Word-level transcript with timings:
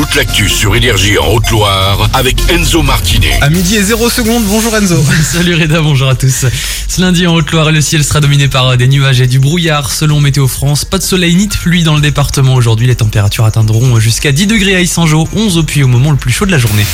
toute 0.00 0.14
l'actu 0.14 0.48
sur 0.48 0.74
Énergie 0.74 1.18
en 1.18 1.26
Haute-Loire 1.26 2.08
avec 2.14 2.50
Enzo 2.50 2.82
Martinet. 2.82 3.38
À 3.42 3.50
midi 3.50 3.76
et 3.76 3.82
0 3.82 4.08
secondes, 4.08 4.44
bonjour 4.46 4.74
Enzo. 4.74 4.96
Salut 5.22 5.54
Reda, 5.54 5.82
bonjour 5.82 6.08
à 6.08 6.14
tous. 6.14 6.46
Ce 6.88 7.00
lundi 7.02 7.26
en 7.26 7.34
Haute-Loire, 7.34 7.70
le 7.70 7.82
ciel 7.82 8.02
sera 8.02 8.20
dominé 8.20 8.48
par 8.48 8.78
des 8.78 8.88
nuages 8.88 9.20
et 9.20 9.26
du 9.26 9.38
brouillard 9.38 9.90
selon 9.90 10.18
Météo 10.18 10.48
France. 10.48 10.86
Pas 10.86 10.96
de 10.96 11.02
soleil 11.02 11.34
ni 11.34 11.48
de 11.48 11.54
pluie 11.54 11.82
dans 11.82 11.96
le 11.96 12.00
département 12.00 12.54
aujourd'hui. 12.54 12.86
Les 12.86 12.96
températures 12.96 13.44
atteindront 13.44 14.00
jusqu'à 14.00 14.32
10 14.32 14.46
degrés 14.46 14.74
à 14.74 14.80
Issangeau, 14.80 15.28
11 15.34 15.58
au 15.58 15.64
puits 15.64 15.82
au 15.82 15.88
moment 15.88 16.12
le 16.12 16.16
plus 16.16 16.32
chaud 16.32 16.46
de 16.46 16.52
la 16.52 16.58
journée. 16.58 16.86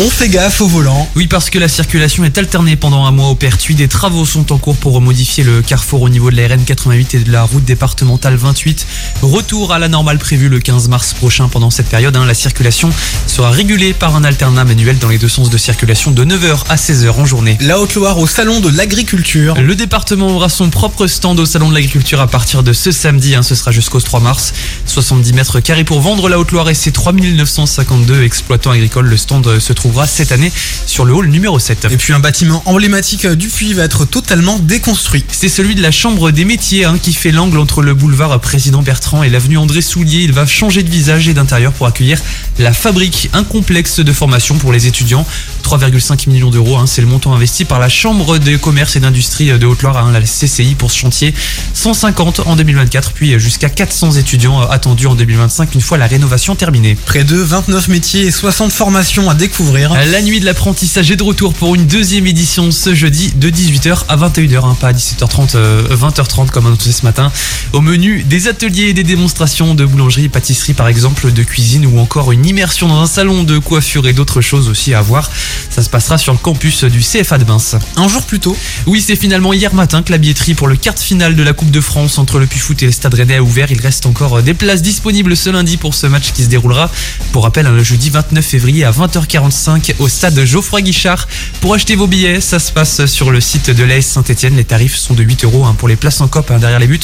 On 0.00 0.08
fait 0.08 0.28
gaffe 0.28 0.60
au 0.60 0.68
volant. 0.68 1.08
Oui, 1.16 1.26
parce 1.26 1.50
que 1.50 1.58
la 1.58 1.66
circulation 1.66 2.22
est 2.22 2.38
alternée 2.38 2.76
pendant 2.76 3.04
un 3.06 3.10
mois 3.10 3.30
au 3.30 3.34
Pertuis. 3.34 3.74
Des 3.74 3.88
travaux 3.88 4.24
sont 4.24 4.52
en 4.52 4.58
cours 4.58 4.76
pour 4.76 5.00
modifier 5.00 5.42
le 5.42 5.60
carrefour 5.60 6.02
au 6.02 6.08
niveau 6.08 6.30
de 6.30 6.36
la 6.36 6.46
RN 6.46 6.62
88 6.64 7.14
et 7.14 7.18
de 7.18 7.32
la 7.32 7.42
route 7.42 7.64
départementale 7.64 8.36
28. 8.36 8.86
Retour 9.22 9.72
à 9.72 9.80
la 9.80 9.88
normale 9.88 10.18
prévue 10.18 10.48
le 10.48 10.60
15 10.60 10.88
mars 10.88 11.14
prochain. 11.14 11.48
Pendant 11.48 11.70
cette 11.70 11.88
période, 11.88 12.16
hein, 12.16 12.24
la 12.26 12.34
circulation 12.34 12.90
sera 13.26 13.50
régulée 13.50 13.92
par 13.92 14.14
un 14.14 14.22
alternat 14.22 14.64
manuel 14.64 14.98
dans 15.00 15.08
les 15.08 15.18
deux 15.18 15.28
sens 15.28 15.50
de 15.50 15.58
circulation 15.58 16.12
de 16.12 16.24
9h 16.24 16.60
à 16.68 16.76
16h 16.76 17.10
en 17.18 17.26
journée. 17.26 17.58
La 17.60 17.80
Haute-Loire 17.80 18.18
au 18.18 18.28
salon 18.28 18.60
de 18.60 18.68
l'agriculture. 18.68 19.60
Le 19.60 19.74
département 19.74 20.28
aura 20.28 20.48
son 20.48 20.70
propre 20.70 21.08
stand 21.08 21.40
au 21.40 21.44
salon 21.44 21.70
de 21.70 21.74
l'agriculture 21.74 22.20
à 22.20 22.28
partir 22.28 22.62
de 22.62 22.72
ce 22.72 22.92
samedi. 22.92 23.34
hein, 23.34 23.42
ce 23.42 23.56
sera 23.56 23.72
jusqu'au 23.72 24.00
3 24.00 24.20
mars. 24.20 24.52
70 24.86 25.32
mètres 25.32 25.58
carrés 25.58 25.82
pour 25.82 26.00
vendre 26.00 26.28
la 26.28 26.38
Haute-Loire 26.38 26.68
et 26.70 26.74
ses 26.74 26.92
3952 26.92 28.22
exploitants 28.22 28.70
agricoles. 28.70 29.08
Le 29.08 29.16
stand 29.16 29.58
se 29.58 29.72
cette 30.06 30.32
année 30.32 30.52
sur 30.86 31.04
le 31.04 31.14
hall 31.14 31.28
numéro 31.28 31.58
7. 31.58 31.86
Et 31.90 31.96
puis 31.96 32.12
un 32.12 32.18
bâtiment 32.18 32.62
emblématique 32.66 33.26
du 33.26 33.48
puits 33.48 33.74
va 33.74 33.84
être 33.84 34.04
totalement 34.04 34.58
déconstruit. 34.58 35.24
C'est 35.30 35.48
celui 35.48 35.74
de 35.74 35.82
la 35.82 35.90
Chambre 35.90 36.30
des 36.30 36.44
métiers 36.44 36.84
hein, 36.84 36.98
qui 37.00 37.12
fait 37.12 37.32
l'angle 37.32 37.58
entre 37.58 37.82
le 37.82 37.94
boulevard 37.94 38.38
Président 38.40 38.82
Bertrand 38.82 39.22
et 39.22 39.30
l'avenue 39.30 39.58
André 39.58 39.82
Soulier. 39.82 40.20
Il 40.20 40.32
va 40.32 40.46
changer 40.46 40.82
de 40.82 40.90
visage 40.90 41.28
et 41.28 41.34
d'intérieur 41.34 41.72
pour 41.72 41.86
accueillir 41.86 42.20
la 42.58 42.72
fabrique, 42.72 43.30
un 43.32 43.44
complexe 43.44 44.00
de 44.00 44.12
formation 44.12 44.56
pour 44.56 44.72
les 44.72 44.86
étudiants. 44.86 45.26
3,5 45.68 46.30
millions 46.30 46.48
d'euros, 46.48 46.78
hein, 46.78 46.86
c'est 46.86 47.02
le 47.02 47.06
montant 47.06 47.34
investi 47.34 47.66
par 47.66 47.78
la 47.78 47.90
Chambre 47.90 48.38
de 48.38 48.56
commerce 48.56 48.96
et 48.96 49.00
d'industrie 49.00 49.50
de 49.58 49.66
Haute-Loire, 49.66 49.98
hein, 49.98 50.12
la 50.12 50.22
CCI, 50.22 50.74
pour 50.74 50.90
ce 50.90 50.96
chantier. 50.96 51.34
150 51.74 52.40
en 52.46 52.56
2024, 52.56 53.12
puis 53.12 53.38
jusqu'à 53.38 53.68
400 53.68 54.12
étudiants 54.12 54.62
attendus 54.62 55.06
en 55.06 55.14
2025 55.14 55.74
une 55.74 55.82
fois 55.82 55.98
la 55.98 56.06
rénovation 56.06 56.54
terminée. 56.54 56.96
Près 57.04 57.22
de 57.22 57.36
29 57.36 57.88
métiers 57.88 58.22
et 58.22 58.30
60 58.30 58.72
formations 58.72 59.28
à 59.28 59.34
découvrir. 59.34 59.92
La 59.92 60.22
nuit 60.22 60.40
de 60.40 60.46
l'apprentissage 60.46 61.10
est 61.10 61.16
de 61.16 61.22
retour 61.22 61.52
pour 61.52 61.74
une 61.74 61.86
deuxième 61.86 62.26
édition 62.26 62.70
ce 62.70 62.94
jeudi 62.94 63.32
de 63.36 63.50
18h 63.50 64.04
à 64.08 64.16
21h, 64.16 64.64
hein, 64.64 64.76
pas 64.80 64.88
à 64.88 64.92
17h30, 64.94 65.50
euh, 65.56 65.94
20h30 65.94 66.48
comme 66.48 66.64
annoncé 66.64 66.92
ce 66.92 67.02
matin. 67.02 67.30
Au 67.74 67.82
menu, 67.82 68.22
des 68.22 68.48
ateliers 68.48 68.84
et 68.84 68.94
des 68.94 69.04
démonstrations 69.04 69.74
de 69.74 69.84
boulangerie, 69.84 70.30
pâtisserie 70.30 70.72
par 70.72 70.88
exemple, 70.88 71.30
de 71.30 71.42
cuisine 71.42 71.84
ou 71.84 71.98
encore 71.98 72.32
une 72.32 72.46
immersion 72.46 72.88
dans 72.88 73.02
un 73.02 73.06
salon 73.06 73.44
de 73.44 73.58
coiffure 73.58 74.08
et 74.08 74.14
d'autres 74.14 74.40
choses 74.40 74.70
aussi 74.70 74.94
à 74.94 75.02
voir. 75.02 75.30
Ça 75.70 75.82
se 75.82 75.90
passera 75.90 76.18
sur 76.18 76.32
le 76.32 76.38
campus 76.38 76.84
du 76.84 77.00
CFA 77.00 77.38
de 77.38 77.44
Bince. 77.44 77.76
Un 77.96 78.08
jour 78.08 78.22
plus 78.22 78.40
tôt, 78.40 78.56
Oui, 78.86 79.02
c'est 79.04 79.16
finalement 79.16 79.52
hier 79.52 79.74
matin 79.74 80.02
que 80.02 80.12
la 80.12 80.18
billetterie 80.18 80.54
pour 80.54 80.68
le 80.68 80.76
quart 80.76 80.98
finale 80.98 81.36
de 81.36 81.42
la 81.42 81.52
Coupe 81.52 81.70
de 81.70 81.80
France 81.80 82.18
entre 82.18 82.38
le 82.38 82.46
Puy-Foot 82.46 82.82
et 82.82 82.86
le 82.86 82.92
Stade 82.92 83.14
Rennais 83.14 83.36
a 83.36 83.42
ouvert. 83.42 83.70
Il 83.70 83.80
reste 83.80 84.06
encore 84.06 84.42
des 84.42 84.54
places 84.54 84.82
disponibles 84.82 85.36
ce 85.36 85.50
lundi 85.50 85.76
pour 85.76 85.94
ce 85.94 86.06
match 86.06 86.32
qui 86.32 86.42
se 86.42 86.48
déroulera, 86.48 86.90
pour 87.32 87.44
rappel, 87.44 87.66
hein, 87.66 87.72
le 87.72 87.82
jeudi 87.84 88.10
29 88.10 88.44
février 88.44 88.84
à 88.84 88.90
20h45 88.90 89.94
au 89.98 90.08
stade 90.08 90.44
Geoffroy 90.44 90.82
Guichard. 90.82 91.28
Pour 91.60 91.74
acheter 91.74 91.96
vos 91.96 92.06
billets, 92.06 92.40
ça 92.40 92.58
se 92.58 92.72
passe 92.72 93.06
sur 93.06 93.30
le 93.30 93.40
site 93.40 93.70
de 93.70 93.84
l'AS 93.84 94.02
Saint-Etienne. 94.06 94.56
Les 94.56 94.64
tarifs 94.64 94.96
sont 94.96 95.14
de 95.14 95.22
8 95.22 95.44
euros 95.44 95.64
hein, 95.64 95.74
pour 95.78 95.88
les 95.88 95.96
places 95.96 96.20
en 96.20 96.28
cop 96.28 96.50
hein, 96.50 96.58
derrière 96.58 96.78
les 96.78 96.86
buts 96.86 97.00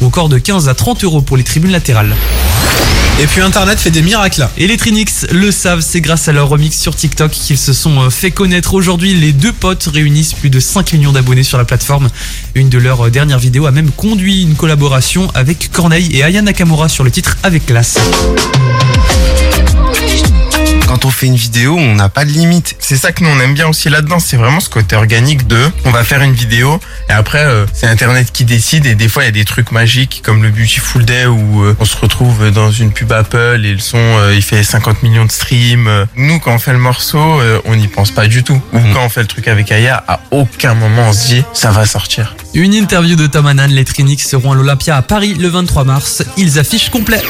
ou 0.00 0.06
encore 0.06 0.28
de 0.28 0.38
15 0.38 0.68
à 0.68 0.74
30 0.74 1.04
euros 1.04 1.22
pour 1.22 1.36
les 1.36 1.44
tribunes 1.44 1.72
latérales. 1.72 2.14
et 3.20 3.26
puis 3.26 3.40
Internet 3.40 3.78
fait 3.80 3.90
des 3.90 4.02
miracles. 4.02 4.48
Et 4.56 4.66
les 4.66 4.76
Trinix 4.76 5.26
le 5.30 5.50
savent, 5.50 5.80
c'est 5.80 6.00
grâce 6.00 6.28
à 6.28 6.32
leur 6.32 6.48
remix 6.48 6.78
sur 6.78 6.94
TikTok 6.94 7.30
qu'ils 7.32 7.58
se 7.58 7.72
sont 7.72 7.97
euh, 8.02 8.10
fait 8.10 8.30
connaître 8.30 8.74
aujourd'hui. 8.74 9.14
Les 9.14 9.32
deux 9.32 9.52
potes 9.52 9.88
réunissent 9.92 10.34
plus 10.34 10.50
de 10.50 10.60
5 10.60 10.92
millions 10.94 11.12
d'abonnés 11.12 11.42
sur 11.42 11.58
la 11.58 11.64
plateforme. 11.64 12.08
Une 12.54 12.68
de 12.68 12.78
leurs 12.78 13.06
euh, 13.06 13.10
dernières 13.10 13.38
vidéos 13.38 13.66
a 13.66 13.70
même 13.70 13.90
conduit 13.90 14.42
une 14.42 14.54
collaboration 14.54 15.30
avec 15.34 15.70
Corneille 15.72 16.16
et 16.16 16.22
Aya 16.22 16.42
Nakamura 16.42 16.88
sur 16.88 17.04
le 17.04 17.10
titre 17.10 17.36
Avec 17.42 17.66
classe. 17.66 17.98
Quand 20.98 21.06
on 21.06 21.10
fait 21.12 21.26
une 21.26 21.36
vidéo, 21.36 21.76
on 21.78 21.94
n'a 21.94 22.08
pas 22.08 22.24
de 22.24 22.30
limite. 22.30 22.74
C'est 22.80 22.96
ça 22.96 23.12
que 23.12 23.22
nous 23.22 23.30
on 23.30 23.38
aime 23.38 23.54
bien 23.54 23.68
aussi 23.68 23.88
là-dedans, 23.88 24.18
c'est 24.18 24.36
vraiment 24.36 24.58
ce 24.58 24.68
côté 24.68 24.96
organique 24.96 25.46
de 25.46 25.70
on 25.84 25.92
va 25.92 26.02
faire 26.02 26.22
une 26.22 26.32
vidéo 26.32 26.80
et 27.08 27.12
après 27.12 27.44
euh, 27.44 27.66
c'est 27.72 27.86
internet 27.86 28.32
qui 28.32 28.44
décide 28.44 28.84
et 28.84 28.96
des 28.96 29.06
fois 29.08 29.22
il 29.22 29.26
y 29.26 29.28
a 29.28 29.32
des 29.32 29.44
trucs 29.44 29.70
magiques 29.70 30.22
comme 30.24 30.42
le 30.42 30.50
Beautiful 30.50 31.04
Day 31.04 31.26
où 31.26 31.62
euh, 31.62 31.76
on 31.78 31.84
se 31.84 31.96
retrouve 31.96 32.50
dans 32.50 32.72
une 32.72 32.90
pub 32.90 33.12
Apple 33.12 33.60
et 33.64 33.74
le 33.74 33.78
son 33.78 33.96
euh, 33.96 34.34
il 34.34 34.42
fait 34.42 34.64
50 34.64 35.04
millions 35.04 35.24
de 35.24 35.30
streams. 35.30 35.88
Nous 36.16 36.40
quand 36.40 36.52
on 36.52 36.58
fait 36.58 36.72
le 36.72 36.78
morceau, 36.78 37.40
on 37.64 37.76
n'y 37.76 37.86
pense 37.86 38.10
pas 38.10 38.26
du 38.26 38.42
tout. 38.42 38.60
Ou 38.72 38.80
quand 38.92 39.04
on 39.04 39.08
fait 39.08 39.20
le 39.20 39.28
truc 39.28 39.46
avec 39.46 39.70
Aya, 39.70 40.02
à 40.08 40.18
aucun 40.32 40.74
moment 40.74 41.10
on 41.10 41.12
se 41.12 41.26
dit 41.28 41.44
ça 41.52 41.70
va 41.70 41.86
sortir. 41.86 42.34
Une 42.54 42.74
interview 42.74 43.14
de 43.14 43.28
Tom 43.28 43.46
Hanan, 43.46 43.70
les 43.70 43.84
Trinix 43.84 44.26
seront 44.26 44.50
à 44.50 44.54
l'Olympia 44.56 44.96
à 44.96 45.02
Paris 45.02 45.34
le 45.34 45.46
23 45.46 45.84
mars. 45.84 46.24
Ils 46.36 46.58
affichent 46.58 46.90
complet. 46.90 47.22